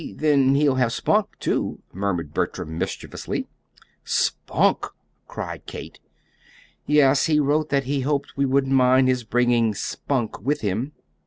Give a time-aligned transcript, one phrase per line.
[0.15, 3.47] Then he'll have Spunk, too," murmured Bertram, mischievously.
[4.03, 4.87] "Spunk!"
[5.27, 5.99] cried Kate.
[6.87, 7.27] "Yes.
[7.27, 10.93] He wrote that he hoped we wouldn't mind his bringing Spunk with him."